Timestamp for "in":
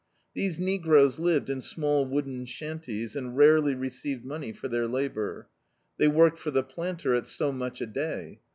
1.47-1.61